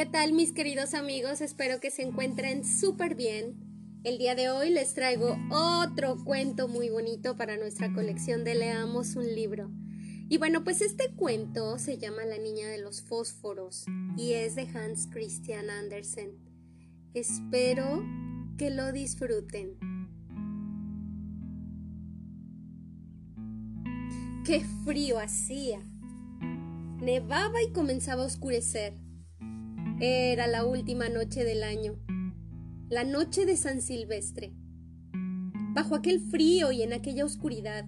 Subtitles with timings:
[0.00, 1.42] ¿Qué tal mis queridos amigos?
[1.42, 3.54] Espero que se encuentren súper bien.
[4.02, 9.14] El día de hoy les traigo otro cuento muy bonito para nuestra colección de Leamos
[9.14, 9.70] un libro.
[10.30, 13.84] Y bueno, pues este cuento se llama La niña de los fósforos
[14.16, 16.30] y es de Hans Christian Andersen.
[17.12, 18.02] Espero
[18.56, 19.76] que lo disfruten.
[24.46, 25.82] ¡Qué frío hacía!
[27.02, 28.94] Nevaba y comenzaba a oscurecer.
[30.00, 31.98] Era la última noche del año,
[32.88, 34.52] la noche de San Silvestre.
[35.74, 37.86] Bajo aquel frío y en aquella oscuridad,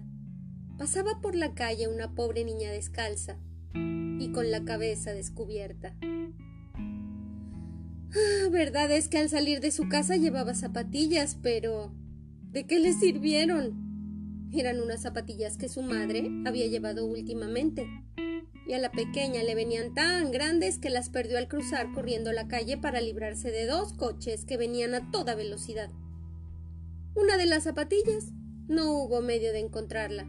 [0.77, 3.37] pasaba por la calle una pobre niña descalza
[3.73, 5.95] y con la cabeza descubierta.
[8.15, 11.93] Ah, verdad es que al salir de su casa llevaba zapatillas, pero
[12.51, 14.49] ¿de qué le sirvieron?
[14.53, 17.87] Eran unas zapatillas que su madre había llevado últimamente
[18.67, 22.47] y a la pequeña le venían tan grandes que las perdió al cruzar corriendo la
[22.47, 25.89] calle para librarse de dos coches que venían a toda velocidad.
[27.15, 28.31] Una de las zapatillas
[28.67, 30.25] no hubo medio de encontrarla,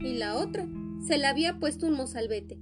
[0.00, 0.66] y la otra
[1.06, 2.58] se la había puesto un mozalbete,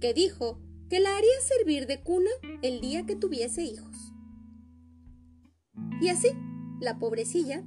[0.00, 2.30] que dijo que la haría servir de cuna
[2.62, 4.12] el día que tuviese hijos.
[6.00, 6.28] Y así,
[6.80, 7.64] la pobrecilla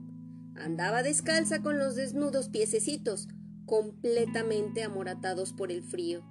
[0.56, 3.28] andaba descalza con los desnudos piececitos,
[3.66, 6.23] completamente amoratados por el frío.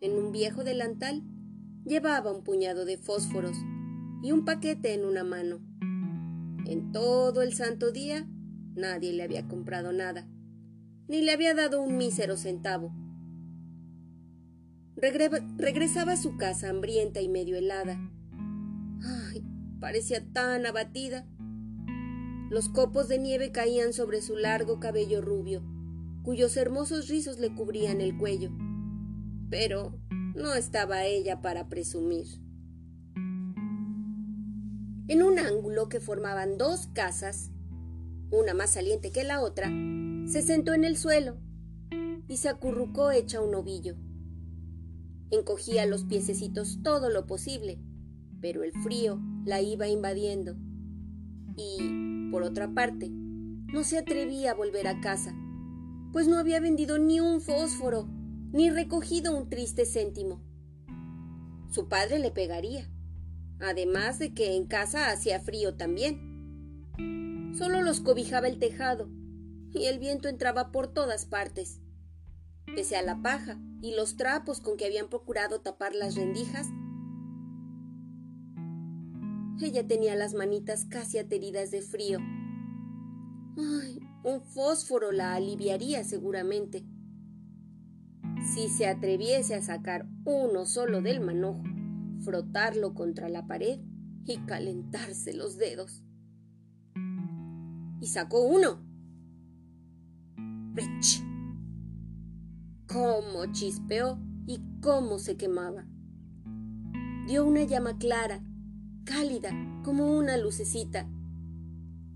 [0.00, 1.22] En un viejo delantal
[1.86, 3.56] llevaba un puñado de fósforos
[4.22, 5.60] y un paquete en una mano.
[6.66, 8.28] En todo el santo día
[8.74, 10.28] nadie le había comprado nada,
[11.08, 12.92] ni le había dado un mísero centavo.
[14.96, 17.98] regresaba a su casa hambrienta y medio helada.
[19.02, 19.42] Ay,
[19.80, 21.26] parecía tan abatida.
[22.50, 25.62] Los copos de nieve caían sobre su largo cabello rubio,
[26.22, 28.52] cuyos hermosos rizos le cubrían el cuello
[29.50, 29.98] pero
[30.34, 32.26] no estaba ella para presumir.
[35.08, 37.50] En un ángulo que formaban dos casas,
[38.30, 39.68] una más saliente que la otra,
[40.26, 41.36] se sentó en el suelo
[42.28, 43.96] y se acurrucó hecha un ovillo.
[45.30, 47.78] Encogía los piececitos todo lo posible,
[48.40, 50.56] pero el frío la iba invadiendo.
[51.56, 55.34] Y, por otra parte, no se atrevía a volver a casa,
[56.12, 58.08] pues no había vendido ni un fósforo
[58.52, 60.40] ni recogido un triste céntimo.
[61.70, 62.88] Su padre le pegaría,
[63.60, 67.54] además de que en casa hacía frío también.
[67.56, 69.08] Solo los cobijaba el tejado
[69.72, 71.80] y el viento entraba por todas partes.
[72.66, 76.66] Pese a la paja y los trapos con que habían procurado tapar las rendijas,
[79.60, 82.18] ella tenía las manitas casi ateridas de frío.
[83.56, 86.84] Ay, un fósforo la aliviaría seguramente
[88.54, 91.64] si se atreviese a sacar uno solo del manojo,
[92.20, 93.80] frotarlo contra la pared
[94.24, 96.04] y calentarse los dedos.
[98.00, 98.84] Y sacó uno.
[100.74, 101.24] ¡Rich!
[102.86, 105.86] ¡Cómo chispeó y cómo se quemaba!
[107.26, 108.44] Dio una llama clara,
[109.04, 109.50] cálida,
[109.82, 111.08] como una lucecita.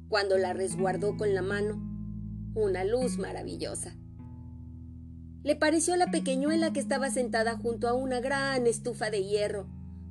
[0.08, 1.80] Cuando la resguardó con la mano,
[2.54, 4.00] una luz maravillosa.
[5.43, 9.67] Le pareció la pequeñuela que estaba sentada junto a una gran estufa de hierro,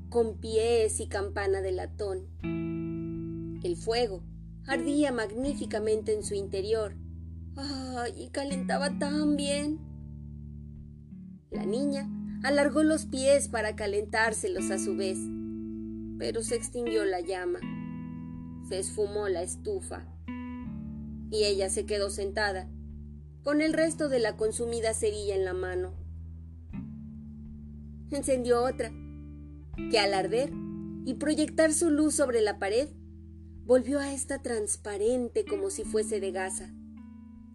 [0.10, 2.28] con pies y campana de latón.
[3.64, 4.24] El fuego
[4.66, 6.96] ardía magníficamente en su interior.
[7.56, 8.14] ¡Ay!
[8.18, 9.80] y calentaba tan bien.
[11.52, 12.10] La niña
[12.44, 15.18] alargó los pies para calentárselos a su vez,
[16.18, 17.60] pero se extinguió la llama.
[18.68, 20.08] Se esfumó la estufa.
[21.32, 22.68] Y ella se quedó sentada,
[23.44, 25.94] con el resto de la consumida cerilla en la mano.
[28.12, 28.92] Encendió otra,
[29.92, 30.52] que al arder
[31.06, 32.90] y proyectar su luz sobre la pared,
[33.66, 36.74] volvió a esta transparente como si fuese de gasa,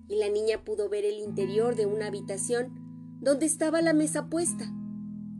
[0.08, 4.72] y la niña pudo ver el interior de una habitación donde estaba la mesa puesta,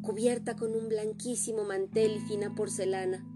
[0.03, 3.27] cubierta con un blanquísimo mantel y fina porcelana.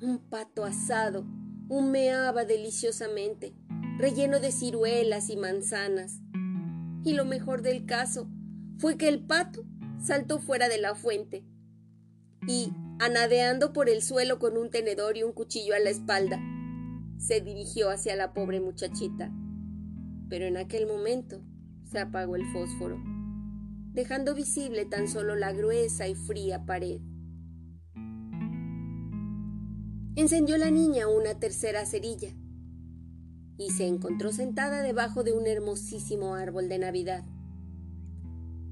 [0.00, 1.26] Un pato asado
[1.68, 3.54] humeaba deliciosamente
[3.98, 6.20] relleno de ciruelas y manzanas.
[7.04, 8.28] Y lo mejor del caso
[8.78, 9.64] fue que el pato
[9.98, 11.44] saltó fuera de la fuente
[12.46, 16.40] y, anadeando por el suelo con un tenedor y un cuchillo a la espalda,
[17.18, 19.32] se dirigió hacia la pobre muchachita.
[20.28, 21.42] Pero en aquel momento
[21.84, 23.02] se apagó el fósforo,
[23.92, 27.00] dejando visible tan solo la gruesa y fría pared.
[30.16, 32.34] Encendió la niña una tercera cerilla
[33.58, 37.24] y se encontró sentada debajo de un hermosísimo árbol de Navidad.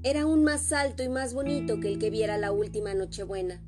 [0.03, 3.61] Era aún más alto y más bonito que el que viera la última Nochebuena.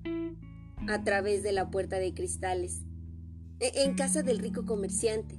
[0.87, 2.83] a través de la puerta de cristales,
[3.59, 5.37] e-, en casa del rico comerciante.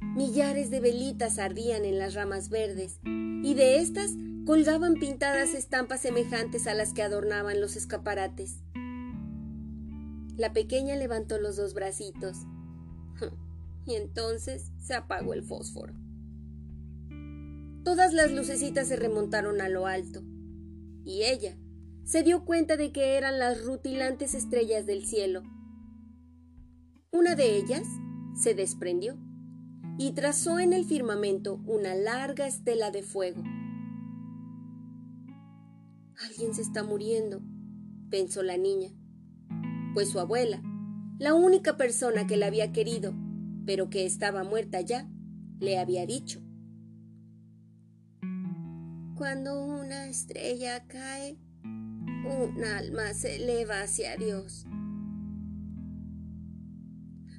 [0.00, 4.12] Millares de velitas ardían en las ramas verdes, y de estas
[4.46, 8.62] colgaban pintadas estampas semejantes a las que adornaban los escaparates.
[10.36, 12.38] La pequeña levantó los dos bracitos,
[13.86, 15.94] y entonces se apagó el fósforo.
[17.84, 20.22] Todas las lucecitas se remontaron a lo alto,
[21.04, 21.56] y ella
[22.04, 25.42] se dio cuenta de que eran las rutilantes estrellas del cielo.
[27.12, 27.86] Una de ellas
[28.34, 29.16] se desprendió
[29.98, 33.42] y trazó en el firmamento una larga estela de fuego.
[36.26, 37.42] Alguien se está muriendo,
[38.10, 38.90] pensó la niña,
[39.94, 40.62] pues su abuela,
[41.18, 43.14] la única persona que la había querido,
[43.66, 45.08] pero que estaba muerta ya,
[45.58, 46.40] le había dicho.
[49.16, 54.66] Cuando una estrella cae, un alma se eleva hacia Dios.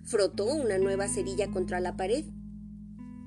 [0.04, 2.26] Frotó una nueva cerilla contra la pared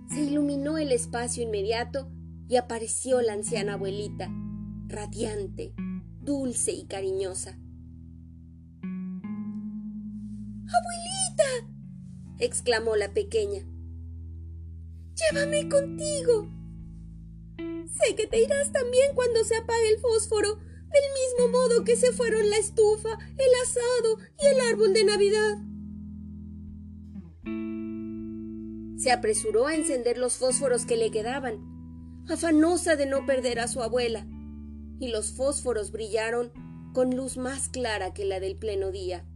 [0.08, 2.08] se iluminó el espacio inmediato
[2.49, 4.31] y apareció la anciana abuelita,
[4.87, 5.75] radiante,
[6.20, 7.58] dulce y cariñosa.
[10.67, 11.74] ¡Abuelita!
[12.39, 13.63] Exclamó la pequeña.
[15.15, 16.51] Llévame contigo.
[17.57, 22.13] Sé que te irás también cuando se apague el fósforo, del mismo modo que se
[22.13, 25.59] fueron la estufa, el asado y el árbol de Navidad.
[28.99, 33.83] Se apresuró a encender los fósforos que le quedaban, afanosa de no perder a su
[33.83, 34.27] abuela,
[34.99, 36.53] y los fósforos brillaron
[36.93, 39.27] con luz más clara que la del pleno día.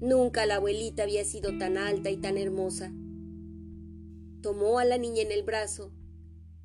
[0.00, 2.92] Nunca la abuelita había sido tan alta y tan hermosa.
[4.42, 5.92] Tomó a la niña en el brazo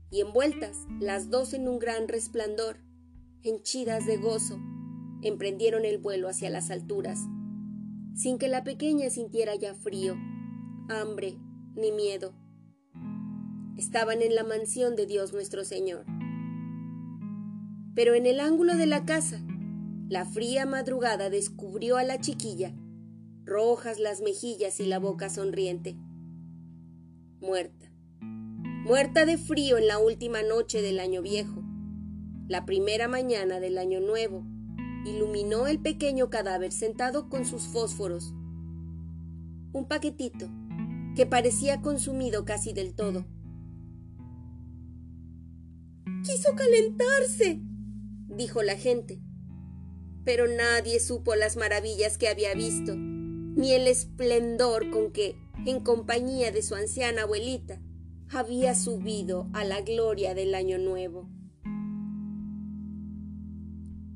[0.10, 2.78] y envueltas, las dos en un gran resplandor,
[3.44, 4.60] henchidas de gozo,
[5.22, 7.20] emprendieron el vuelo hacia las alturas,
[8.16, 10.16] sin que la pequeña sintiera ya frío
[10.90, 11.38] hambre
[11.76, 12.34] ni miedo.
[13.78, 16.06] Estaban en la mansión de Dios nuestro Señor.
[17.96, 19.42] Pero en el ángulo de la casa,
[20.10, 22.76] la fría madrugada descubrió a la chiquilla,
[23.46, 25.96] rojas las mejillas y la boca sonriente.
[27.40, 27.92] Muerta.
[28.22, 31.64] Muerta de frío en la última noche del año viejo.
[32.48, 34.44] La primera mañana del año nuevo,
[35.06, 38.34] iluminó el pequeño cadáver sentado con sus fósforos.
[39.74, 40.50] Un paquetito
[41.16, 43.26] que parecía consumido casi del todo.
[46.24, 47.60] Quiso calentarse,
[48.28, 49.20] dijo la gente.
[50.24, 52.96] Pero nadie supo las maravillas que había visto,
[53.56, 57.80] ni el esplendor con que, en compañía de su anciana abuelita,
[58.30, 61.28] había subido a la gloria del año nuevo.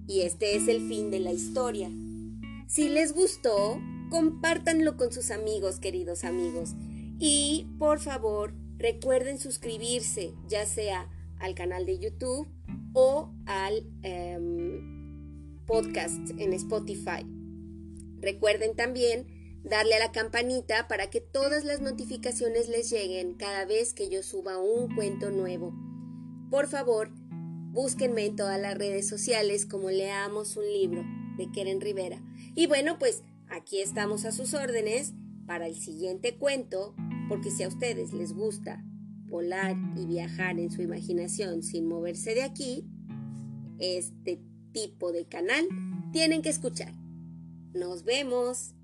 [0.07, 1.89] Y este es el fin de la historia.
[2.67, 3.79] Si les gustó,
[4.09, 6.75] compártanlo con sus amigos, queridos amigos.
[7.19, 11.09] Y por favor, recuerden suscribirse, ya sea
[11.39, 12.47] al canal de YouTube
[12.93, 17.34] o al em, podcast en Spotify.
[18.25, 23.93] Recuerden también darle a la campanita para que todas las notificaciones les lleguen cada vez
[23.93, 25.75] que yo suba un cuento nuevo.
[26.49, 27.11] Por favor,
[27.71, 31.05] búsquenme en todas las redes sociales como Leamos un libro
[31.37, 32.19] de Keren Rivera.
[32.55, 35.13] Y bueno, pues aquí estamos a sus órdenes
[35.45, 36.95] para el siguiente cuento,
[37.29, 38.83] porque si a ustedes les gusta
[39.27, 42.89] volar y viajar en su imaginación sin moverse de aquí,
[43.77, 44.41] este
[44.71, 45.67] tipo de canal
[46.11, 47.04] tienen que escuchar.
[47.75, 48.74] Nos vemos.